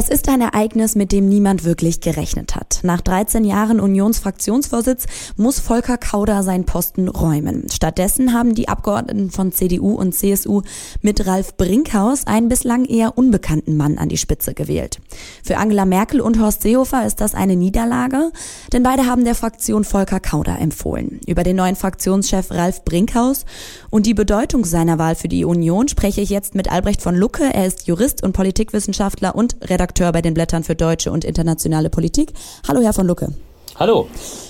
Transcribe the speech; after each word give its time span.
Es 0.00 0.08
ist 0.08 0.28
ein 0.28 0.40
Ereignis, 0.40 0.94
mit 0.94 1.10
dem 1.10 1.28
niemand 1.28 1.64
wirklich 1.64 2.00
gerechnet 2.00 2.54
hat. 2.54 2.78
Nach 2.84 3.00
13 3.00 3.42
Jahren 3.42 3.80
Unionsfraktionsvorsitz 3.80 5.06
muss 5.36 5.58
Volker 5.58 5.98
Kauder 5.98 6.44
seinen 6.44 6.66
Posten 6.66 7.08
räumen. 7.08 7.66
Stattdessen 7.68 8.32
haben 8.32 8.54
die 8.54 8.68
Abgeordneten 8.68 9.32
von 9.32 9.50
CDU 9.50 9.96
und 9.96 10.14
CSU 10.14 10.62
mit 11.02 11.26
Ralf 11.26 11.56
Brinkhaus 11.56 12.28
einen 12.28 12.48
bislang 12.48 12.84
eher 12.84 13.18
unbekannten 13.18 13.76
Mann 13.76 13.98
an 13.98 14.08
die 14.08 14.18
Spitze 14.18 14.54
gewählt. 14.54 15.00
Für 15.42 15.56
Angela 15.56 15.84
Merkel 15.84 16.20
und 16.20 16.40
Horst 16.40 16.62
Seehofer 16.62 17.04
ist 17.04 17.20
das 17.20 17.34
eine 17.34 17.56
Niederlage, 17.56 18.30
denn 18.72 18.84
beide 18.84 19.04
haben 19.06 19.24
der 19.24 19.34
Fraktion 19.34 19.82
Volker 19.82 20.20
Kauder 20.20 20.60
empfohlen. 20.60 21.18
Über 21.26 21.42
den 21.42 21.56
neuen 21.56 21.74
Fraktionschef 21.74 22.52
Ralf 22.52 22.84
Brinkhaus 22.84 23.46
und 23.90 24.06
die 24.06 24.14
Bedeutung 24.14 24.64
seiner 24.64 25.00
Wahl 25.00 25.16
für 25.16 25.26
die 25.26 25.44
Union 25.44 25.88
spreche 25.88 26.20
ich 26.20 26.30
jetzt 26.30 26.54
mit 26.54 26.70
Albrecht 26.70 27.02
von 27.02 27.16
Lucke. 27.16 27.52
Er 27.52 27.66
ist 27.66 27.88
Jurist 27.88 28.22
und 28.22 28.32
Politikwissenschaftler 28.32 29.34
und 29.34 29.56
Redakteur 29.68 29.87
Redakteur 29.88 30.12
bei 30.12 30.20
den 30.20 30.34
Blättern 30.34 30.64
für 30.64 30.74
deutsche 30.74 31.10
und 31.10 31.24
internationale 31.24 31.88
Politik. 31.88 32.34
Hallo, 32.68 32.82
Herr 32.82 32.92
von 32.92 33.06
Lucke. 33.06 33.32
Hallo. 33.76 34.06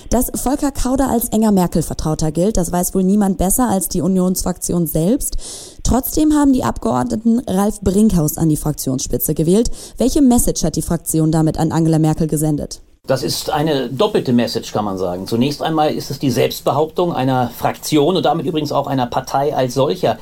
Dass 0.09 0.31
Volker 0.35 0.71
Kauder 0.71 1.09
als 1.09 1.29
enger 1.29 1.51
Merkel-Vertrauter 1.51 2.31
gilt, 2.33 2.57
das 2.57 2.73
weiß 2.73 2.93
wohl 2.93 3.03
niemand 3.03 3.37
besser 3.37 3.69
als 3.69 3.87
die 3.87 4.01
Unionsfraktion 4.01 4.85
selbst. 4.85 5.37
Trotzdem 5.83 6.33
haben 6.33 6.51
die 6.51 6.65
Abgeordneten 6.65 7.39
Ralf 7.47 7.79
Brinkhaus 7.79 8.37
an 8.37 8.49
die 8.49 8.57
Fraktionsspitze 8.57 9.33
gewählt. 9.33 9.71
Welche 9.97 10.21
Message 10.21 10.63
hat 10.63 10.75
die 10.75 10.81
Fraktion 10.81 11.31
damit 11.31 11.57
an 11.57 11.71
Angela 11.71 11.99
Merkel 11.99 12.27
gesendet? 12.27 12.81
Das 13.07 13.23
ist 13.23 13.49
eine 13.49 13.87
doppelte 13.87 14.33
Message, 14.33 14.73
kann 14.73 14.83
man 14.83 14.97
sagen. 14.97 15.25
Zunächst 15.25 15.61
einmal 15.61 15.93
ist 15.93 16.11
es 16.11 16.19
die 16.19 16.31
Selbstbehauptung 16.31 17.13
einer 17.13 17.49
Fraktion 17.49 18.17
und 18.17 18.23
damit 18.23 18.45
übrigens 18.45 18.73
auch 18.73 18.87
einer 18.87 19.07
Partei 19.07 19.55
als 19.55 19.73
solcher, 19.73 20.17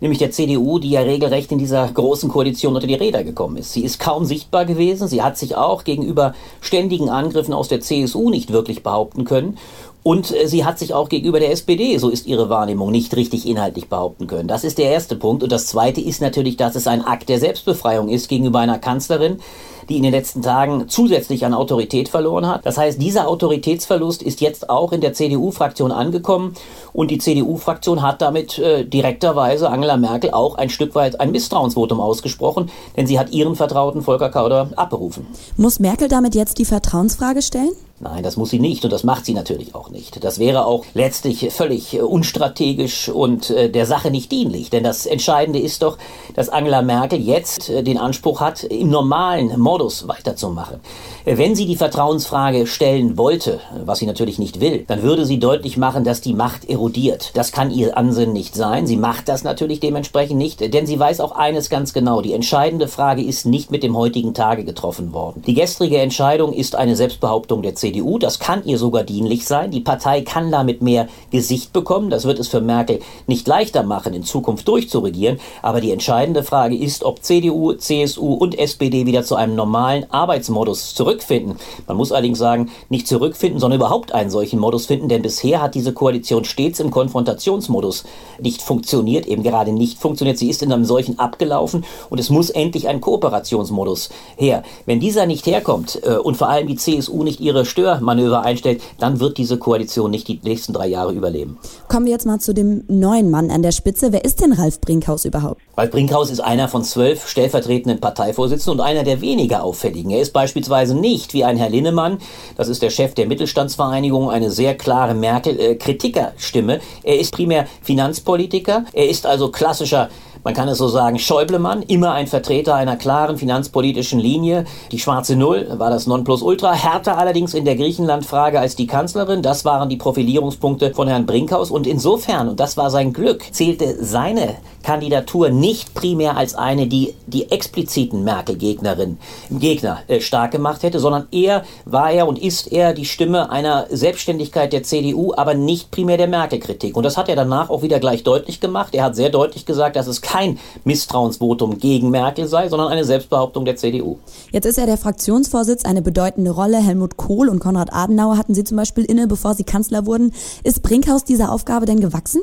nämlich 0.00 0.18
der 0.18 0.30
CDU, 0.30 0.78
die 0.78 0.90
ja 0.90 1.00
regelrecht 1.00 1.52
in 1.52 1.58
dieser 1.58 1.86
großen 1.88 2.28
Koalition 2.28 2.74
unter 2.74 2.86
die 2.86 2.94
Räder 2.94 3.24
gekommen 3.24 3.56
ist. 3.56 3.72
Sie 3.72 3.84
ist 3.84 4.00
kaum 4.00 4.24
sichtbar 4.24 4.64
gewesen. 4.64 5.08
Sie 5.08 5.22
hat 5.22 5.38
sich 5.38 5.56
auch 5.56 5.84
gegenüber 5.84 6.34
ständigen 6.60 7.10
Angriffen 7.10 7.54
aus 7.54 7.68
der 7.68 7.80
CSU 7.80 8.30
nicht 8.30 8.52
wirklich 8.52 8.82
behaupten 8.82 9.24
können. 9.24 9.58
Und 10.02 10.34
äh, 10.34 10.46
sie 10.46 10.64
hat 10.64 10.78
sich 10.78 10.94
auch 10.94 11.08
gegenüber 11.08 11.40
der 11.40 11.52
SPD, 11.52 11.96
so 11.98 12.08
ist 12.08 12.26
ihre 12.26 12.48
Wahrnehmung, 12.48 12.90
nicht 12.90 13.14
richtig 13.16 13.46
inhaltlich 13.46 13.88
behaupten 13.88 14.26
können. 14.26 14.48
Das 14.48 14.64
ist 14.64 14.78
der 14.78 14.90
erste 14.90 15.16
Punkt. 15.16 15.42
Und 15.42 15.52
das 15.52 15.66
zweite 15.66 16.00
ist 16.00 16.20
natürlich, 16.20 16.56
dass 16.56 16.74
es 16.74 16.86
ein 16.86 17.04
Akt 17.04 17.28
der 17.28 17.38
Selbstbefreiung 17.38 18.08
ist 18.08 18.28
gegenüber 18.28 18.60
einer 18.60 18.78
Kanzlerin, 18.78 19.40
die 19.88 19.96
in 19.96 20.04
den 20.04 20.12
letzten 20.12 20.40
Tagen 20.40 20.88
zusätzlich 20.88 21.44
an 21.44 21.52
Autorität 21.52 22.08
verloren 22.08 22.46
hat. 22.46 22.64
Das 22.64 22.78
heißt, 22.78 23.02
dieser 23.02 23.28
Autoritätsverlust 23.28 24.22
ist 24.22 24.40
jetzt 24.40 24.70
auch 24.70 24.92
in 24.92 25.00
der 25.00 25.12
CDU-Fraktion 25.12 25.90
angekommen 25.90 26.54
und 26.92 27.10
die 27.10 27.18
CDU-Fraktion 27.18 28.00
hat 28.00 28.22
damit 28.22 28.58
äh, 28.58 28.84
direkterweise 28.84 29.68
Angela 29.68 29.96
Merkel 29.96 30.30
auch 30.30 30.54
ein 30.54 30.70
Stück 30.70 30.94
weit 30.94 31.20
ein 31.20 31.32
Misstrauensvotum 31.32 32.00
ausgesprochen, 32.00 32.70
denn 32.96 33.06
sie 33.06 33.18
hat 33.18 33.32
ihren 33.32 33.56
Vertrauten 33.56 34.02
Volker 34.02 34.30
Kauder 34.30 34.70
abberufen. 34.76 35.26
Muss 35.56 35.80
Merkel 35.80 36.08
damit 36.08 36.34
jetzt 36.34 36.58
die 36.58 36.64
Vertrauensfrage 36.64 37.42
stellen? 37.42 37.72
Nein, 38.02 38.22
das 38.22 38.38
muss 38.38 38.48
sie 38.48 38.60
nicht 38.60 38.82
und 38.84 38.94
das 38.94 39.04
macht 39.04 39.26
sie 39.26 39.34
natürlich 39.34 39.74
auch 39.74 39.90
nicht. 39.90 40.24
Das 40.24 40.38
wäre 40.38 40.64
auch 40.64 40.86
letztlich 40.94 41.52
völlig 41.52 42.00
unstrategisch 42.00 43.10
und 43.10 43.50
äh, 43.50 43.68
der 43.68 43.84
Sache 43.84 44.10
nicht 44.10 44.32
dienlich. 44.32 44.70
Denn 44.70 44.82
das 44.82 45.04
Entscheidende 45.04 45.58
ist 45.58 45.82
doch, 45.82 45.98
dass 46.34 46.48
Angela 46.48 46.80
Merkel 46.80 47.20
jetzt 47.20 47.68
äh, 47.68 47.82
den 47.82 47.98
Anspruch 47.98 48.40
hat, 48.40 48.64
im 48.64 48.88
normalen 48.88 49.60
Modus 49.60 50.08
weiterzumachen. 50.08 50.80
Äh, 51.26 51.36
wenn 51.36 51.54
sie 51.54 51.66
die 51.66 51.76
Vertrauensfrage 51.76 52.66
stellen 52.66 53.18
wollte, 53.18 53.60
was 53.84 53.98
sie 53.98 54.06
natürlich 54.06 54.38
nicht 54.38 54.62
will, 54.62 54.86
dann 54.86 55.02
würde 55.02 55.26
sie 55.26 55.38
deutlich 55.38 55.76
machen, 55.76 56.02
dass 56.02 56.22
die 56.22 56.32
Macht 56.32 56.70
erodiert. 56.70 57.32
Das 57.34 57.52
kann 57.52 57.70
ihr 57.70 57.98
Ansinnen 57.98 58.32
nicht 58.32 58.54
sein. 58.54 58.86
Sie 58.86 58.96
macht 58.96 59.28
das 59.28 59.44
natürlich 59.44 59.78
dementsprechend 59.78 60.38
nicht, 60.38 60.72
denn 60.72 60.86
sie 60.86 60.98
weiß 60.98 61.20
auch 61.20 61.32
eines 61.32 61.68
ganz 61.68 61.92
genau. 61.92 62.22
Die 62.22 62.32
entscheidende 62.32 62.88
Frage 62.88 63.22
ist 63.22 63.44
nicht 63.44 63.70
mit 63.70 63.82
dem 63.82 63.94
heutigen 63.94 64.32
Tage 64.32 64.64
getroffen 64.64 65.12
worden. 65.12 65.42
Die 65.46 65.52
gestrige 65.52 65.98
Entscheidung 65.98 66.54
ist 66.54 66.76
eine 66.76 66.96
Selbstbehauptung 66.96 67.60
der 67.60 67.74
CDU. 67.74 67.89
CDU. 67.90 68.18
Das 68.18 68.38
kann 68.38 68.64
ihr 68.64 68.78
sogar 68.78 69.02
dienlich 69.02 69.44
sein. 69.46 69.70
Die 69.70 69.80
Partei 69.80 70.22
kann 70.22 70.50
damit 70.52 70.80
mehr 70.80 71.08
Gesicht 71.30 71.72
bekommen. 71.72 72.10
Das 72.10 72.24
wird 72.24 72.38
es 72.38 72.48
für 72.48 72.60
Merkel 72.60 73.00
nicht 73.26 73.48
leichter 73.48 73.82
machen, 73.82 74.14
in 74.14 74.22
Zukunft 74.22 74.68
durchzuregieren. 74.68 75.40
Aber 75.62 75.80
die 75.80 75.90
entscheidende 75.90 76.44
Frage 76.44 76.76
ist, 76.76 77.04
ob 77.04 77.24
CDU, 77.24 77.72
CSU 77.72 78.34
und 78.34 78.58
SPD 78.58 79.06
wieder 79.06 79.24
zu 79.24 79.34
einem 79.34 79.56
normalen 79.56 80.06
Arbeitsmodus 80.10 80.94
zurückfinden. 80.94 81.56
Man 81.88 81.96
muss 81.96 82.12
allerdings 82.12 82.38
sagen, 82.38 82.70
nicht 82.88 83.08
zurückfinden, 83.08 83.58
sondern 83.58 83.80
überhaupt 83.80 84.12
einen 84.12 84.30
solchen 84.30 84.60
Modus 84.60 84.86
finden, 84.86 85.08
denn 85.08 85.22
bisher 85.22 85.60
hat 85.60 85.74
diese 85.74 85.92
Koalition 85.92 86.44
stets 86.44 86.78
im 86.80 86.90
Konfrontationsmodus 86.90 88.04
nicht 88.40 88.62
funktioniert, 88.62 89.26
eben 89.26 89.42
gerade 89.42 89.72
nicht 89.72 89.98
funktioniert. 89.98 90.38
Sie 90.38 90.48
ist 90.48 90.62
in 90.62 90.72
einem 90.72 90.84
solchen 90.84 91.18
abgelaufen 91.18 91.84
und 92.08 92.18
es 92.18 92.30
muss 92.30 92.50
endlich 92.50 92.88
ein 92.88 93.00
Kooperationsmodus 93.00 94.10
her. 94.36 94.62
Wenn 94.86 95.00
dieser 95.00 95.26
nicht 95.26 95.46
herkommt 95.46 96.00
äh, 96.04 96.16
und 96.16 96.36
vor 96.36 96.48
allem 96.48 96.68
die 96.68 96.76
CSU 96.76 97.24
nicht 97.24 97.40
ihre 97.40 97.64
Stimme 97.64 97.79
Störmanöver 97.80 98.42
einstellt, 98.42 98.82
dann 98.98 99.20
wird 99.20 99.38
diese 99.38 99.58
Koalition 99.58 100.10
nicht 100.10 100.28
die 100.28 100.38
nächsten 100.42 100.72
drei 100.74 100.86
Jahre 100.86 101.12
überleben. 101.12 101.58
Kommen 101.88 102.04
wir 102.04 102.12
jetzt 102.12 102.26
mal 102.26 102.38
zu 102.38 102.52
dem 102.52 102.84
neuen 102.88 103.30
Mann 103.30 103.50
an 103.50 103.62
der 103.62 103.72
Spitze. 103.72 104.12
Wer 104.12 104.24
ist 104.24 104.42
denn 104.42 104.52
Ralf 104.52 104.80
Brinkhaus 104.80 105.24
überhaupt? 105.24 105.62
Ralf 105.76 105.90
Brinkhaus 105.90 106.30
ist 106.30 106.40
einer 106.40 106.68
von 106.68 106.84
zwölf 106.84 107.26
stellvertretenden 107.26 108.00
Parteivorsitzenden 108.00 108.80
und 108.80 108.86
einer 108.86 109.02
der 109.02 109.22
weniger 109.22 109.64
auffälligen. 109.64 110.10
Er 110.10 110.20
ist 110.20 110.32
beispielsweise 110.32 110.94
nicht 110.94 111.32
wie 111.32 111.44
ein 111.44 111.56
Herr 111.56 111.70
Linnemann, 111.70 112.18
das 112.56 112.68
ist 112.68 112.82
der 112.82 112.90
Chef 112.90 113.14
der 113.14 113.26
Mittelstandsvereinigung, 113.26 114.30
eine 114.30 114.50
sehr 114.50 114.76
klare 114.76 115.14
Merkel-Kritikerstimme. 115.14 116.80
Er 117.02 117.18
ist 117.18 117.32
primär 117.32 117.66
Finanzpolitiker. 117.82 118.84
Er 118.92 119.08
ist 119.08 119.24
also 119.24 119.50
klassischer 119.50 120.10
man 120.42 120.54
kann 120.54 120.68
es 120.68 120.78
so 120.78 120.88
sagen, 120.88 121.18
Schäublemann, 121.18 121.82
immer 121.82 122.12
ein 122.12 122.26
Vertreter 122.26 122.74
einer 122.74 122.96
klaren 122.96 123.36
finanzpolitischen 123.36 124.18
Linie. 124.18 124.64
Die 124.90 124.98
schwarze 124.98 125.36
Null 125.36 125.66
war 125.76 125.90
das 125.90 126.06
Nonplusultra, 126.06 126.72
härter 126.72 127.18
allerdings 127.18 127.54
in 127.54 127.64
der 127.64 127.76
Griechenland-Frage 127.76 128.58
als 128.58 128.74
die 128.76 128.86
Kanzlerin. 128.86 129.42
Das 129.42 129.64
waren 129.64 129.88
die 129.88 129.96
Profilierungspunkte 129.96 130.94
von 130.94 131.08
Herrn 131.08 131.26
Brinkhaus. 131.26 131.70
Und 131.70 131.86
insofern, 131.86 132.48
und 132.48 132.60
das 132.60 132.76
war 132.76 132.90
sein 132.90 133.12
Glück, 133.12 133.42
zählte 133.52 134.02
seine 134.02 134.56
Kandidatur 134.82 135.50
nicht 135.50 135.94
primär 135.94 136.36
als 136.36 136.54
eine, 136.54 136.86
die 136.86 137.14
die 137.26 137.50
expliziten 137.50 138.24
Merkel-Gegnerin, 138.24 139.18
Gegner 139.50 140.00
äh, 140.08 140.20
stark 140.20 140.52
gemacht 140.52 140.82
hätte, 140.82 140.98
sondern 141.00 141.28
eher 141.30 141.64
war 141.84 142.10
er 142.10 142.26
und 142.26 142.38
ist 142.38 142.72
er 142.72 142.94
die 142.94 143.04
Stimme 143.04 143.50
einer 143.50 143.86
Selbstständigkeit 143.90 144.72
der 144.72 144.82
CDU, 144.82 145.34
aber 145.36 145.54
nicht 145.54 145.90
primär 145.90 146.16
der 146.16 146.28
Merkel-Kritik. 146.28 146.96
Und 146.96 147.04
das 147.04 147.16
hat 147.16 147.28
er 147.28 147.36
danach 147.36 147.68
auch 147.70 147.82
wieder 147.82 148.00
gleich 148.00 148.24
deutlich 148.24 148.60
gemacht. 148.60 148.94
Er 148.94 149.04
hat 149.04 149.16
sehr 149.16 149.28
deutlich 149.28 149.66
gesagt, 149.66 149.96
dass 149.96 150.06
es 150.06 150.22
kein 150.30 150.58
Misstrauensvotum 150.84 151.78
gegen 151.78 152.10
Merkel 152.10 152.46
sei, 152.46 152.68
sondern 152.68 152.88
eine 152.88 153.04
Selbstbehauptung 153.04 153.64
der 153.64 153.76
CDU. 153.76 154.18
Jetzt 154.52 154.66
ist 154.66 154.78
ja 154.78 154.86
der 154.86 154.96
Fraktionsvorsitz 154.96 155.84
eine 155.84 156.02
bedeutende 156.02 156.52
Rolle. 156.52 156.78
Helmut 156.78 157.16
Kohl 157.16 157.48
und 157.48 157.58
Konrad 157.58 157.92
Adenauer 157.92 158.36
hatten 158.36 158.54
sie 158.54 158.64
zum 158.64 158.76
Beispiel 158.76 159.04
inne, 159.04 159.26
bevor 159.26 159.54
sie 159.54 159.64
Kanzler 159.64 160.06
wurden. 160.06 160.32
Ist 160.62 160.82
Brinkhaus 160.82 161.24
dieser 161.24 161.50
Aufgabe 161.50 161.86
denn 161.86 162.00
gewachsen? 162.00 162.42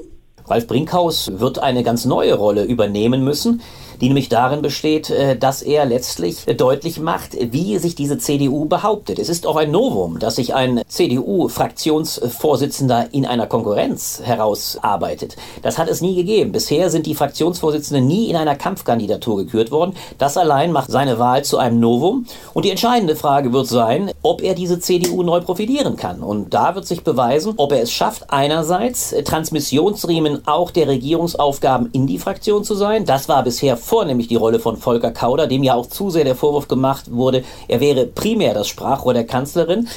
Ralf 0.50 0.68
Brinkhaus 0.68 1.31
wird 1.40 1.59
eine 1.59 1.84
ganz 1.84 2.06
neue 2.06 2.35
Rolle 2.35 2.63
übernehmen 2.63 3.24
müssen 3.24 3.62
die 4.02 4.08
nämlich 4.08 4.30
darin 4.30 4.62
besteht, 4.62 5.09
äh, 5.09 5.35
dass 5.38 5.62
er 5.62 5.85
letztlich 5.85 6.46
deutlich 6.58 7.00
macht, 7.00 7.38
wie 7.40 7.78
sich 7.78 7.96
diese 7.96 8.18
CDU 8.18 8.66
behauptet. 8.66 9.19
Es 9.19 9.30
ist 9.30 9.47
auch 9.47 9.56
ein 9.56 9.72
Novum, 9.72 10.19
dass 10.19 10.36
sich 10.36 10.53
ein 10.53 10.81
CDU-Fraktionsvorsitzender 10.88 13.07
in 13.12 13.25
einer 13.25 13.47
Konkurrenz 13.47 14.22
herausarbeitet. 14.24 15.36
Das 15.62 15.78
hat 15.78 15.90
es 15.90 16.02
nie 16.02 16.16
gegeben. 16.16 16.52
Bisher 16.52 16.90
sind 16.90 17.06
die 17.06 17.16
Fraktionsvorsitzenden 17.16 18.06
nie 18.06 18.30
in 18.30 18.36
einer 18.36 18.56
Kampfkandidatur 18.56 19.38
gekürt 19.38 19.72
worden. 19.72 19.96
Das 20.18 20.36
allein 20.38 20.72
macht 20.72 20.91
seine 20.91 21.19
Wahl 21.19 21.44
zu 21.44 21.57
einem 21.57 21.80
Novum. 21.80 22.25
Und 22.53 22.66
die 22.66 22.72
entscheidende 22.72 23.16
Frage 23.16 23.53
wird 23.53 23.68
sein, 23.68 24.12
ob 24.22 24.41
er 24.41 24.56
diese 24.56 24.80
CDU 24.80 25.24
neu 25.24 25.41
profilieren 25.41 25.96
kann. 25.96 26.22
Und 26.22 26.53
da 26.53 26.75
wird 26.75 26.86
sich 26.86 27.03
beweisen, 27.03 27.53
ob 27.57 27.72
er 27.72 27.81
es 27.81 27.91
schafft, 27.91 28.30
einerseits 28.30 29.16
Transmissionsriemen 29.24 30.37
auch 30.46 30.72
der 30.72 30.88
Regierungsaufgaben 30.88 31.90
in 31.92 32.08
die 32.08 32.20
Fraktion 32.20 32.64
zu 32.64 32.75
sein. 32.75 33.06
Das 33.06 33.30
war 33.30 33.44
bisher 33.44 33.78
vornehmlich 33.78 34.28
die 34.28 34.36
Rolle 34.36 34.60
von 34.60 34.78
Volker 34.78 35.12
Kauder, 35.12 35.48
dem 35.48 35.63
ja 35.63 35.74
auch 35.74 35.88
zu 35.88 36.10
sehr 36.10 36.24
der 36.24 36.36
Vorwurf 36.36 36.68
gemacht 36.68 37.12
wurde, 37.12 37.44
er 37.68 37.80
wäre 37.80 38.06
primär 38.06 38.54
das 38.54 38.68
Sprachrohr 38.68 39.13
der 39.13 39.25
Kanzlerin 39.25 39.88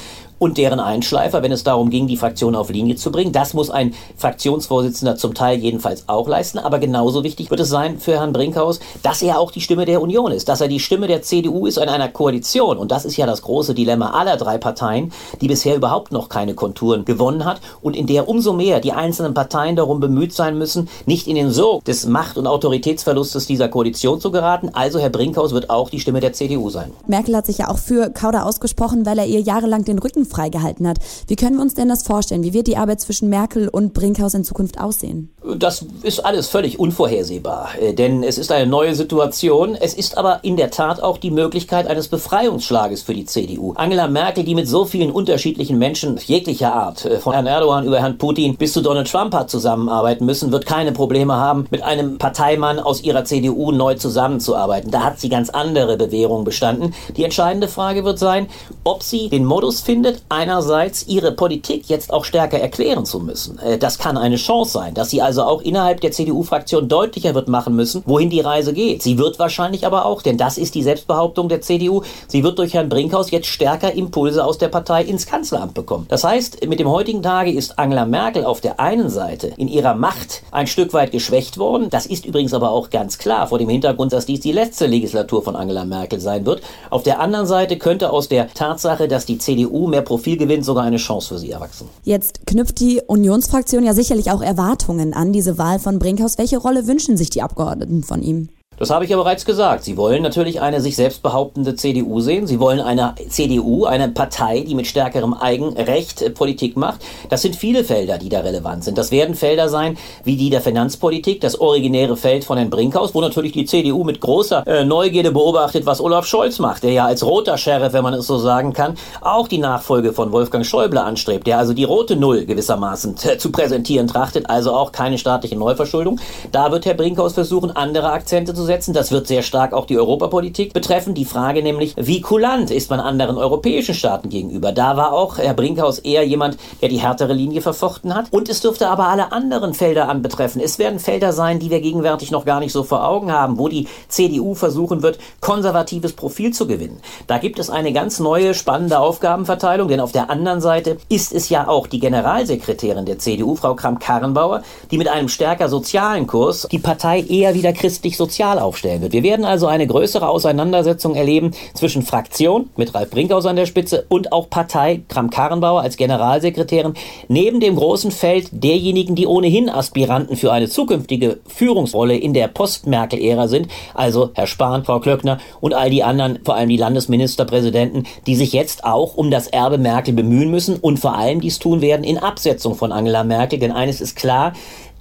und 0.40 0.56
deren 0.58 0.80
Einschleifer, 0.80 1.42
wenn 1.42 1.52
es 1.52 1.62
darum 1.62 1.90
ging, 1.90 2.08
die 2.08 2.16
Fraktion 2.16 2.56
auf 2.56 2.70
Linie 2.70 2.96
zu 2.96 3.12
bringen. 3.12 3.30
Das 3.30 3.54
muss 3.54 3.70
ein 3.70 3.94
Fraktionsvorsitzender 4.16 5.16
zum 5.16 5.34
Teil 5.34 5.58
jedenfalls 5.58 6.08
auch 6.08 6.26
leisten. 6.26 6.58
Aber 6.58 6.78
genauso 6.78 7.22
wichtig 7.22 7.50
wird 7.50 7.60
es 7.60 7.68
sein 7.68 8.00
für 8.00 8.12
Herrn 8.12 8.32
Brinkhaus, 8.32 8.80
dass 9.02 9.20
er 9.20 9.38
auch 9.38 9.52
die 9.52 9.60
Stimme 9.60 9.84
der 9.84 10.00
Union 10.00 10.32
ist, 10.32 10.48
dass 10.48 10.62
er 10.62 10.68
die 10.68 10.80
Stimme 10.80 11.08
der 11.08 11.20
CDU 11.20 11.66
ist 11.66 11.76
in 11.76 11.90
einer 11.90 12.08
Koalition. 12.08 12.78
Und 12.78 12.90
das 12.90 13.04
ist 13.04 13.18
ja 13.18 13.26
das 13.26 13.42
große 13.42 13.74
Dilemma 13.74 14.10
aller 14.10 14.38
drei 14.38 14.56
Parteien, 14.56 15.12
die 15.42 15.48
bisher 15.48 15.76
überhaupt 15.76 16.10
noch 16.10 16.30
keine 16.30 16.54
Konturen 16.54 17.04
gewonnen 17.04 17.44
hat 17.44 17.60
und 17.82 17.94
in 17.94 18.06
der 18.06 18.26
umso 18.26 18.54
mehr 18.54 18.80
die 18.80 18.92
einzelnen 18.92 19.34
Parteien 19.34 19.76
darum 19.76 20.00
bemüht 20.00 20.32
sein 20.32 20.56
müssen, 20.56 20.88
nicht 21.04 21.28
in 21.28 21.34
den 21.34 21.50
Sog 21.50 21.84
des 21.84 22.06
Macht- 22.06 22.38
und 22.38 22.46
Autoritätsverlustes 22.46 23.46
dieser 23.46 23.68
Koalition 23.68 24.20
zu 24.20 24.30
geraten. 24.30 24.70
Also 24.72 24.98
Herr 24.98 25.10
Brinkhaus 25.10 25.52
wird 25.52 25.68
auch 25.68 25.90
die 25.90 26.00
Stimme 26.00 26.20
der 26.20 26.32
CDU 26.32 26.70
sein. 26.70 26.92
Merkel 27.06 27.36
hat 27.36 27.44
sich 27.44 27.58
ja 27.58 27.68
auch 27.68 27.78
für 27.78 28.08
Kauder 28.08 28.46
ausgesprochen, 28.46 29.04
weil 29.04 29.18
er 29.18 29.26
ihr 29.26 29.40
jahrelang 29.40 29.84
den 29.84 29.98
Rücken 29.98 30.24
freigehalten 30.30 30.88
hat. 30.88 30.98
Wie 31.26 31.36
können 31.36 31.56
wir 31.56 31.62
uns 31.62 31.74
denn 31.74 31.88
das 31.88 32.02
vorstellen? 32.02 32.42
Wie 32.42 32.54
wird 32.54 32.66
die 32.66 32.76
Arbeit 32.76 33.00
zwischen 33.00 33.28
Merkel 33.28 33.68
und 33.68 33.92
Brinkhaus 33.92 34.34
in 34.34 34.44
Zukunft 34.44 34.80
aussehen? 34.80 35.30
Das 35.56 35.84
ist 36.02 36.24
alles 36.24 36.48
völlig 36.48 36.78
unvorhersehbar, 36.78 37.70
äh, 37.80 37.94
denn 37.94 38.22
es 38.22 38.38
ist 38.38 38.52
eine 38.52 38.66
neue 38.66 38.94
Situation. 38.94 39.74
Es 39.74 39.94
ist 39.94 40.16
aber 40.16 40.40
in 40.42 40.56
der 40.56 40.70
Tat 40.70 41.02
auch 41.02 41.18
die 41.18 41.30
Möglichkeit 41.30 41.86
eines 41.86 42.08
Befreiungsschlages 42.08 43.02
für 43.02 43.14
die 43.14 43.24
CDU. 43.24 43.72
Angela 43.74 44.08
Merkel, 44.08 44.44
die 44.44 44.54
mit 44.54 44.68
so 44.68 44.84
vielen 44.84 45.10
unterschiedlichen 45.10 45.78
Menschen 45.78 46.18
jeglicher 46.24 46.72
Art, 46.72 47.04
äh, 47.04 47.18
von 47.18 47.32
Herrn 47.32 47.46
Erdogan 47.46 47.86
über 47.86 48.00
Herrn 48.00 48.18
Putin 48.18 48.56
bis 48.56 48.72
zu 48.72 48.80
Donald 48.80 49.10
Trump 49.10 49.34
hat 49.34 49.50
zusammenarbeiten 49.50 50.24
müssen, 50.26 50.52
wird 50.52 50.66
keine 50.66 50.92
Probleme 50.92 51.34
haben, 51.34 51.66
mit 51.70 51.82
einem 51.82 52.18
Parteimann 52.18 52.78
aus 52.78 53.02
ihrer 53.02 53.24
CDU 53.24 53.72
neu 53.72 53.94
zusammenzuarbeiten. 53.94 54.90
Da 54.90 55.02
hat 55.02 55.20
sie 55.20 55.28
ganz 55.28 55.50
andere 55.50 55.96
Bewährungen 55.96 56.44
bestanden. 56.44 56.94
Die 57.16 57.24
entscheidende 57.24 57.68
Frage 57.68 58.04
wird 58.04 58.18
sein, 58.18 58.48
ob 58.84 59.02
sie 59.02 59.28
den 59.28 59.44
Modus 59.44 59.80
findet, 59.80 60.22
einerseits 60.28 61.06
ihre 61.06 61.32
Politik 61.32 61.88
jetzt 61.88 62.12
auch 62.12 62.24
stärker 62.24 62.58
erklären 62.58 63.04
zu 63.04 63.20
müssen. 63.20 63.58
Äh, 63.58 63.78
das 63.78 63.98
kann 63.98 64.16
eine 64.16 64.36
Chance 64.36 64.72
sein, 64.72 64.94
dass 64.94 65.10
sie 65.10 65.22
also 65.22 65.39
auch 65.46 65.62
innerhalb 65.62 66.00
der 66.00 66.12
CDU-Fraktion 66.12 66.88
deutlicher 66.88 67.34
wird 67.34 67.48
machen 67.48 67.76
müssen, 67.76 68.02
wohin 68.06 68.30
die 68.30 68.40
Reise 68.40 68.72
geht. 68.72 69.02
Sie 69.02 69.18
wird 69.18 69.38
wahrscheinlich 69.38 69.86
aber 69.86 70.04
auch, 70.06 70.22
denn 70.22 70.38
das 70.38 70.58
ist 70.58 70.74
die 70.74 70.82
Selbstbehauptung 70.82 71.48
der 71.48 71.60
CDU, 71.60 72.02
sie 72.28 72.42
wird 72.42 72.58
durch 72.58 72.74
Herrn 72.74 72.88
Brinkhaus 72.88 73.30
jetzt 73.30 73.48
stärker 73.48 73.92
Impulse 73.92 74.44
aus 74.44 74.58
der 74.58 74.68
Partei 74.68 75.02
ins 75.02 75.26
Kanzleramt 75.26 75.74
bekommen. 75.74 76.06
Das 76.08 76.24
heißt, 76.24 76.66
mit 76.66 76.80
dem 76.80 76.88
heutigen 76.88 77.22
Tage 77.22 77.52
ist 77.52 77.78
Angela 77.78 78.06
Merkel 78.06 78.44
auf 78.44 78.60
der 78.60 78.80
einen 78.80 79.10
Seite 79.10 79.52
in 79.56 79.68
ihrer 79.68 79.94
Macht 79.94 80.42
ein 80.50 80.66
Stück 80.66 80.92
weit 80.92 81.12
geschwächt 81.12 81.58
worden. 81.58 81.88
Das 81.90 82.06
ist 82.06 82.24
übrigens 82.26 82.54
aber 82.54 82.70
auch 82.70 82.90
ganz 82.90 83.18
klar 83.18 83.46
vor 83.46 83.58
dem 83.58 83.68
Hintergrund, 83.68 84.12
dass 84.12 84.26
dies 84.26 84.40
die 84.40 84.52
letzte 84.52 84.86
Legislatur 84.86 85.42
von 85.42 85.56
Angela 85.56 85.84
Merkel 85.84 86.20
sein 86.20 86.46
wird. 86.46 86.62
Auf 86.90 87.02
der 87.02 87.20
anderen 87.20 87.46
Seite 87.46 87.78
könnte 87.78 88.10
aus 88.10 88.28
der 88.28 88.52
Tatsache, 88.52 89.08
dass 89.08 89.26
die 89.26 89.38
CDU 89.38 89.86
mehr 89.86 90.02
Profil 90.02 90.36
gewinnt, 90.36 90.64
sogar 90.64 90.84
eine 90.84 90.96
Chance 90.96 91.28
für 91.28 91.38
sie 91.38 91.50
erwachsen. 91.50 91.88
Jetzt 92.04 92.46
knüpft 92.46 92.80
die 92.80 93.00
Unionsfraktion 93.06 93.84
ja 93.84 93.94
sicherlich 93.94 94.30
auch 94.30 94.42
Erwartungen 94.42 95.14
an 95.14 95.29
diese 95.32 95.58
Wahl 95.58 95.78
von 95.78 95.98
Brinkhaus. 95.98 96.38
Welche 96.38 96.58
Rolle 96.58 96.86
wünschen 96.86 97.16
sich 97.16 97.30
die 97.30 97.42
Abgeordneten 97.42 98.02
von 98.02 98.22
ihm? 98.22 98.48
Das 98.80 98.88
habe 98.88 99.04
ich 99.04 99.10
ja 99.10 99.18
bereits 99.18 99.44
gesagt. 99.44 99.84
Sie 99.84 99.98
wollen 99.98 100.22
natürlich 100.22 100.62
eine 100.62 100.80
sich 100.80 100.96
selbst 100.96 101.22
behauptende 101.22 101.76
CDU 101.76 102.20
sehen. 102.20 102.46
Sie 102.46 102.58
wollen 102.60 102.80
eine 102.80 103.14
CDU, 103.28 103.84
eine 103.84 104.08
Partei, 104.08 104.60
die 104.60 104.74
mit 104.74 104.86
stärkerem 104.86 105.34
Eigenrecht 105.34 106.22
äh, 106.22 106.30
Politik 106.30 106.78
macht. 106.78 107.02
Das 107.28 107.42
sind 107.42 107.56
viele 107.56 107.84
Felder, 107.84 108.16
die 108.16 108.30
da 108.30 108.40
relevant 108.40 108.84
sind. 108.84 108.96
Das 108.96 109.10
werden 109.10 109.34
Felder 109.34 109.68
sein 109.68 109.98
wie 110.24 110.36
die 110.36 110.48
der 110.48 110.62
Finanzpolitik, 110.62 111.42
das 111.42 111.60
originäre 111.60 112.16
Feld 112.16 112.44
von 112.44 112.56
Herrn 112.56 112.70
Brinkhaus, 112.70 113.14
wo 113.14 113.20
natürlich 113.20 113.52
die 113.52 113.66
CDU 113.66 114.02
mit 114.02 114.18
großer 114.22 114.66
äh, 114.66 114.82
Neugierde 114.82 115.30
beobachtet, 115.30 115.84
was 115.84 116.00
Olaf 116.00 116.24
Scholz 116.24 116.58
macht, 116.58 116.82
der 116.82 116.92
ja 116.92 117.04
als 117.04 117.22
roter 117.22 117.58
Sheriff, 117.58 117.92
wenn 117.92 118.02
man 118.02 118.14
es 118.14 118.26
so 118.26 118.38
sagen 118.38 118.72
kann, 118.72 118.94
auch 119.20 119.46
die 119.46 119.58
Nachfolge 119.58 120.14
von 120.14 120.32
Wolfgang 120.32 120.64
Schäuble 120.64 121.02
anstrebt, 121.02 121.46
der 121.46 121.58
also 121.58 121.74
die 121.74 121.84
rote 121.84 122.16
Null 122.16 122.46
gewissermaßen 122.46 123.18
zu 123.18 123.52
präsentieren 123.52 124.06
trachtet, 124.06 124.48
also 124.48 124.72
auch 124.72 124.90
keine 124.90 125.18
staatliche 125.18 125.58
Neuverschuldung. 125.58 126.18
Da 126.50 126.72
wird 126.72 126.86
Herr 126.86 126.94
Brinkhaus 126.94 127.34
versuchen, 127.34 127.70
andere 127.76 128.10
Akzente 128.10 128.54
zu 128.54 128.62
setzen. 128.62 128.69
Das 128.70 129.10
wird 129.10 129.26
sehr 129.26 129.42
stark 129.42 129.72
auch 129.72 129.84
die 129.84 129.98
Europapolitik 129.98 130.72
betreffen. 130.72 131.14
Die 131.14 131.24
Frage 131.24 131.60
nämlich, 131.60 131.94
wie 131.96 132.20
kulant 132.20 132.70
ist 132.70 132.88
man 132.88 133.00
anderen 133.00 133.36
europäischen 133.36 133.96
Staaten 133.96 134.28
gegenüber? 134.28 134.70
Da 134.70 134.96
war 134.96 135.12
auch 135.12 135.38
Herr 135.38 135.54
Brinkhaus 135.54 135.98
eher 135.98 136.24
jemand, 136.24 136.56
der 136.80 136.88
die 136.88 137.00
härtere 137.00 137.32
Linie 137.32 137.62
verfochten 137.62 138.14
hat. 138.14 138.26
Und 138.30 138.48
es 138.48 138.60
dürfte 138.60 138.88
aber 138.88 139.08
alle 139.08 139.32
anderen 139.32 139.74
Felder 139.74 140.08
anbetreffen. 140.08 140.60
Es 140.62 140.78
werden 140.78 141.00
Felder 141.00 141.32
sein, 141.32 141.58
die 141.58 141.68
wir 141.70 141.80
gegenwärtig 141.80 142.30
noch 142.30 142.44
gar 142.44 142.60
nicht 142.60 142.70
so 142.70 142.84
vor 142.84 143.08
Augen 143.08 143.32
haben, 143.32 143.58
wo 143.58 143.66
die 143.66 143.88
CDU 144.06 144.54
versuchen 144.54 145.02
wird, 145.02 145.18
konservatives 145.40 146.12
Profil 146.12 146.52
zu 146.52 146.68
gewinnen. 146.68 147.00
Da 147.26 147.38
gibt 147.38 147.58
es 147.58 147.70
eine 147.70 147.92
ganz 147.92 148.20
neue, 148.20 148.54
spannende 148.54 149.00
Aufgabenverteilung, 149.00 149.88
denn 149.88 149.98
auf 149.98 150.12
der 150.12 150.30
anderen 150.30 150.60
Seite 150.60 150.98
ist 151.08 151.32
es 151.32 151.48
ja 151.48 151.66
auch 151.66 151.88
die 151.88 151.98
Generalsekretärin 151.98 153.04
der 153.04 153.18
CDU, 153.18 153.56
Frau 153.56 153.74
Kramp-Karrenbauer, 153.74 154.62
die 154.92 154.98
mit 154.98 155.08
einem 155.08 155.28
stärker 155.28 155.68
sozialen 155.68 156.28
Kurs 156.28 156.68
die 156.70 156.78
Partei 156.78 157.22
eher 157.22 157.54
wieder 157.54 157.72
christlich-sozial 157.72 158.59
aufstellen 158.60 159.02
wird. 159.02 159.12
Wir 159.12 159.22
werden 159.22 159.44
also 159.44 159.66
eine 159.66 159.86
größere 159.86 160.28
Auseinandersetzung 160.28 161.14
erleben 161.14 161.52
zwischen 161.74 162.02
Fraktion 162.02 162.70
mit 162.76 162.94
Ralf 162.94 163.10
Brinkhaus 163.10 163.46
an 163.46 163.56
der 163.56 163.66
Spitze 163.66 164.04
und 164.08 164.32
auch 164.32 164.50
Partei 164.50 165.02
Kram-Karrenbauer 165.08 165.82
als 165.82 165.96
Generalsekretärin 165.96 166.94
neben 167.28 167.60
dem 167.60 167.76
großen 167.76 168.10
Feld 168.10 168.48
derjenigen, 168.52 169.14
die 169.14 169.26
ohnehin 169.26 169.68
Aspiranten 169.68 170.36
für 170.36 170.52
eine 170.52 170.68
zukünftige 170.68 171.40
Führungsrolle 171.46 172.16
in 172.16 172.34
der 172.34 172.48
Post-Merkel-Ära 172.48 173.48
sind, 173.48 173.68
also 173.94 174.30
Herr 174.34 174.46
Spahn, 174.46 174.84
Frau 174.84 175.00
Klöckner 175.00 175.38
und 175.60 175.74
all 175.74 175.90
die 175.90 176.02
anderen, 176.02 176.40
vor 176.44 176.54
allem 176.54 176.68
die 176.68 176.76
Landesministerpräsidenten, 176.76 178.06
die 178.26 178.36
sich 178.36 178.52
jetzt 178.52 178.84
auch 178.84 179.16
um 179.16 179.30
das 179.30 179.46
Erbe 179.46 179.78
Merkel 179.78 180.14
bemühen 180.14 180.50
müssen 180.50 180.76
und 180.76 180.98
vor 180.98 181.16
allem 181.16 181.40
dies 181.40 181.58
tun 181.58 181.80
werden 181.80 182.04
in 182.04 182.18
Absetzung 182.18 182.74
von 182.74 182.92
Angela 182.92 183.24
Merkel. 183.24 183.58
Denn 183.58 183.72
eines 183.72 184.00
ist 184.00 184.16
klar, 184.16 184.52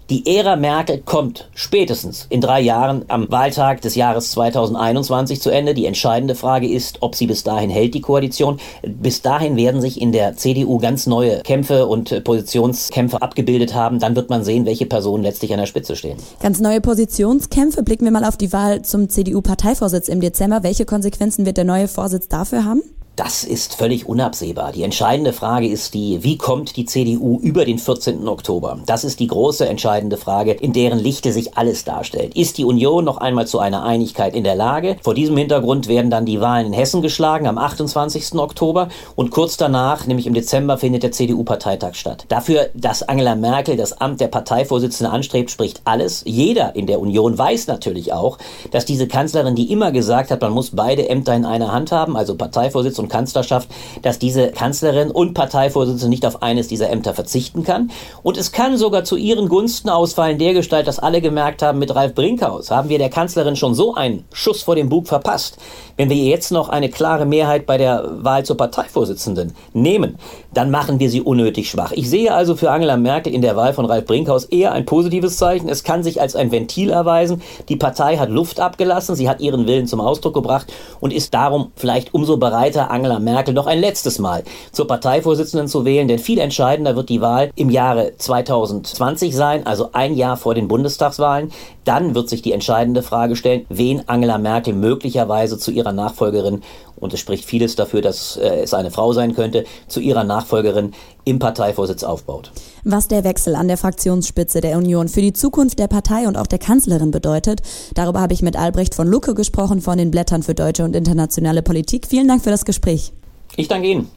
die 0.09 0.25
Ära 0.25 0.55
Merkel 0.55 1.01
kommt 1.05 1.49
spätestens 1.53 2.25
in 2.29 2.41
drei 2.41 2.61
Jahren 2.61 3.05
am 3.09 3.29
Wahltag 3.29 3.81
des 3.81 3.93
Jahres 3.93 4.31
2021 4.31 5.39
zu 5.39 5.51
Ende. 5.51 5.75
Die 5.75 5.85
entscheidende 5.85 6.33
Frage 6.33 6.67
ist, 6.67 6.97
ob 7.01 7.13
sie 7.13 7.27
bis 7.27 7.43
dahin 7.43 7.69
hält, 7.69 7.93
die 7.93 8.01
Koalition. 8.01 8.59
Bis 8.81 9.21
dahin 9.21 9.55
werden 9.55 9.81
sich 9.81 10.01
in 10.01 10.11
der 10.11 10.35
CDU 10.35 10.79
ganz 10.79 11.05
neue 11.05 11.41
Kämpfe 11.41 11.85
und 11.85 12.23
Positionskämpfe 12.23 13.21
abgebildet 13.21 13.75
haben. 13.75 13.99
Dann 13.99 14.15
wird 14.15 14.31
man 14.31 14.43
sehen, 14.43 14.65
welche 14.65 14.87
Personen 14.87 15.23
letztlich 15.23 15.53
an 15.53 15.59
der 15.59 15.67
Spitze 15.67 15.95
stehen. 15.95 16.17
Ganz 16.41 16.59
neue 16.59 16.81
Positionskämpfe. 16.81 17.83
Blicken 17.83 18.05
wir 18.05 18.11
mal 18.11 18.25
auf 18.25 18.37
die 18.37 18.51
Wahl 18.51 18.81
zum 18.81 19.09
CDU-Parteivorsitz 19.09 20.07
im 20.07 20.21
Dezember. 20.21 20.63
Welche 20.63 20.85
Konsequenzen 20.85 21.45
wird 21.45 21.57
der 21.57 21.65
neue 21.65 21.87
Vorsitz 21.87 22.27
dafür 22.27 22.65
haben? 22.65 22.81
Das 23.19 23.43
ist 23.43 23.75
völlig 23.75 24.07
unabsehbar. 24.07 24.71
Die 24.71 24.83
entscheidende 24.83 25.33
Frage 25.33 25.67
ist 25.67 25.93
die, 25.93 26.23
wie 26.23 26.37
kommt 26.37 26.77
die 26.77 26.85
CDU 26.85 27.37
über 27.41 27.65
den 27.65 27.77
14. 27.77 28.25
Oktober? 28.29 28.79
Das 28.85 29.03
ist 29.03 29.19
die 29.19 29.27
große 29.27 29.67
entscheidende 29.67 30.15
Frage, 30.15 30.53
in 30.53 30.71
deren 30.71 30.99
Lichte 30.99 31.33
sich 31.33 31.57
alles 31.57 31.83
darstellt. 31.83 32.33
Ist 32.37 32.57
die 32.57 32.63
Union 32.63 33.03
noch 33.03 33.17
einmal 33.17 33.45
zu 33.45 33.59
einer 33.59 33.83
Einigkeit 33.83 34.33
in 34.33 34.45
der 34.45 34.55
Lage? 34.55 34.95
Vor 35.01 35.15
diesem 35.15 35.35
Hintergrund 35.35 35.89
werden 35.89 36.09
dann 36.09 36.25
die 36.25 36.39
Wahlen 36.39 36.67
in 36.67 36.71
Hessen 36.71 37.01
geschlagen 37.01 37.45
am 37.45 37.57
28. 37.57 38.35
Oktober 38.35 38.87
und 39.17 39.31
kurz 39.31 39.57
danach, 39.57 40.07
nämlich 40.07 40.25
im 40.25 40.33
Dezember, 40.33 40.77
findet 40.77 41.03
der 41.03 41.11
CDU-Parteitag 41.11 41.95
statt. 41.95 42.23
Dafür, 42.29 42.69
dass 42.73 43.03
Angela 43.03 43.35
Merkel 43.35 43.75
das 43.75 43.99
Amt 43.99 44.21
der 44.21 44.29
Parteivorsitzenden 44.29 45.13
anstrebt, 45.13 45.51
spricht 45.51 45.81
alles. 45.83 46.23
Jeder 46.25 46.73
in 46.77 46.87
der 46.87 47.01
Union 47.01 47.37
weiß 47.37 47.67
natürlich 47.67 48.13
auch, 48.13 48.37
dass 48.71 48.85
diese 48.85 49.09
Kanzlerin, 49.09 49.55
die 49.55 49.73
immer 49.73 49.91
gesagt 49.91 50.31
hat, 50.31 50.39
man 50.39 50.53
muss 50.53 50.69
beide 50.69 51.09
Ämter 51.09 51.35
in 51.35 51.43
einer 51.43 51.73
Hand 51.73 51.91
haben, 51.91 52.15
also 52.15 52.37
Parteivorsitz 52.37 52.97
und 52.97 53.08
Kanzlerschaft, 53.09 53.69
dass 54.01 54.19
diese 54.19 54.51
Kanzlerin 54.51 55.11
und 55.11 55.33
Parteivorsitzende 55.33 56.09
nicht 56.09 56.25
auf 56.25 56.41
eines 56.41 56.67
dieser 56.67 56.89
Ämter 56.89 57.13
verzichten 57.13 57.63
kann. 57.63 57.91
Und 58.23 58.37
es 58.37 58.51
kann 58.51 58.77
sogar 58.77 59.03
zu 59.03 59.15
ihren 59.15 59.49
Gunsten 59.49 59.89
ausfallen, 59.89 60.37
dergestalt, 60.37 60.87
dass 60.87 60.99
alle 60.99 61.21
gemerkt 61.21 61.61
haben, 61.61 61.79
mit 61.79 61.93
Ralf 61.93 62.15
Brinkhaus 62.15 62.71
haben 62.71 62.89
wir 62.89 62.97
der 62.97 63.09
Kanzlerin 63.09 63.55
schon 63.55 63.75
so 63.75 63.95
einen 63.95 64.25
Schuss 64.31 64.61
vor 64.61 64.75
dem 64.75 64.89
Bug 64.89 65.07
verpasst. 65.07 65.57
Wenn 65.97 66.09
wir 66.09 66.15
jetzt 66.15 66.51
noch 66.51 66.69
eine 66.69 66.89
klare 66.89 67.25
Mehrheit 67.25 67.65
bei 67.65 67.77
der 67.77 68.23
Wahl 68.23 68.45
zur 68.45 68.55
Parteivorsitzenden 68.55 69.53
nehmen, 69.73 70.17
dann 70.53 70.71
machen 70.71 70.99
wir 70.99 71.09
sie 71.09 71.21
unnötig 71.21 71.69
schwach. 71.69 71.91
Ich 71.91 72.09
sehe 72.09 72.33
also 72.33 72.55
für 72.55 72.71
Angela 72.71 72.97
Merkel 72.97 73.33
in 73.33 73.41
der 73.41 73.55
Wahl 73.55 73.73
von 73.73 73.85
Ralf 73.85 74.05
Brinkhaus 74.05 74.45
eher 74.45 74.71
ein 74.71 74.85
positives 74.85 75.37
Zeichen. 75.37 75.69
Es 75.69 75.83
kann 75.83 76.03
sich 76.03 76.21
als 76.21 76.35
ein 76.35 76.51
Ventil 76.51 76.89
erweisen. 76.89 77.41
Die 77.69 77.75
Partei 77.75 78.17
hat 78.17 78.29
Luft 78.29 78.59
abgelassen, 78.59 79.15
sie 79.15 79.29
hat 79.29 79.41
ihren 79.41 79.67
Willen 79.67 79.87
zum 79.87 80.01
Ausdruck 80.01 80.33
gebracht 80.33 80.73
und 80.99 81.13
ist 81.13 81.33
darum 81.33 81.71
vielleicht 81.75 82.13
umso 82.13 82.37
bereiter, 82.37 82.91
Angela 82.91 83.19
Merkel 83.19 83.53
noch 83.53 83.67
ein 83.67 83.79
letztes 83.79 84.19
Mal 84.19 84.43
zur 84.71 84.87
Parteivorsitzenden 84.87 85.67
zu 85.67 85.85
wählen, 85.85 86.07
denn 86.07 86.19
viel 86.19 86.39
entscheidender 86.39 86.95
wird 86.95 87.09
die 87.09 87.21
Wahl 87.21 87.51
im 87.55 87.69
Jahre 87.69 88.13
2020 88.17 89.35
sein, 89.35 89.65
also 89.65 89.89
ein 89.93 90.15
Jahr 90.15 90.37
vor 90.37 90.55
den 90.55 90.67
Bundestagswahlen. 90.67 91.51
Dann 91.85 92.13
wird 92.15 92.29
sich 92.29 92.41
die 92.41 92.51
entscheidende 92.51 93.01
Frage 93.01 93.35
stellen, 93.35 93.65
wen 93.69 94.07
Angela 94.07 94.37
Merkel 94.37 94.73
möglicherweise 94.73 95.57
zu 95.57 95.71
ihrer 95.71 95.91
Nachfolgerin, 95.91 96.61
und 96.99 97.13
es 97.13 97.19
spricht 97.19 97.45
vieles 97.45 97.75
dafür, 97.75 98.01
dass 98.01 98.37
äh, 98.37 98.61
es 98.61 98.73
eine 98.73 98.91
Frau 98.91 99.13
sein 99.13 99.35
könnte, 99.35 99.65
zu 99.87 99.99
ihrer 99.99 100.23
Nachfolgerin 100.23 100.93
im 101.25 101.39
Parteivorsitz 101.39 102.03
aufbaut. 102.03 102.51
Was 102.83 103.07
der 103.07 103.23
Wechsel 103.23 103.55
an 103.55 103.67
der 103.67 103.77
Fraktionsspitze 103.77 104.61
der 104.61 104.77
Union 104.77 105.07
für 105.07 105.21
die 105.21 105.33
Zukunft 105.33 105.79
der 105.79 105.87
Partei 105.87 106.27
und 106.27 106.37
auch 106.37 106.47
der 106.47 106.59
Kanzlerin 106.59 107.11
bedeutet, 107.11 107.61
darüber 107.95 108.21
habe 108.21 108.33
ich 108.33 108.41
mit 108.41 108.57
Albrecht 108.57 108.95
von 108.95 109.07
Lucke 109.07 109.33
gesprochen 109.33 109.81
von 109.81 109.97
den 109.97 110.11
Blättern 110.11 110.43
für 110.43 110.55
deutsche 110.55 110.83
und 110.83 110.95
internationale 110.95 111.61
Politik. 111.61 112.07
Vielen 112.07 112.27
Dank 112.27 112.43
für 112.43 112.51
das 112.51 112.65
Gespräch. 112.65 113.13
Ich 113.55 113.67
danke 113.67 113.87
Ihnen. 113.87 114.09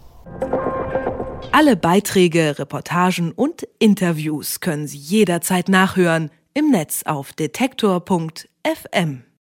Alle 1.51 1.77
Beiträge, 1.77 2.59
Reportagen 2.59 3.33
und 3.33 3.67
Interviews 3.79 4.61
können 4.61 4.87
Sie 4.87 4.99
jederzeit 4.99 5.69
nachhören 5.69 6.31
im 6.55 6.71
Netz 6.71 7.03
auf 7.05 7.33
detektor.fm. 7.33 9.25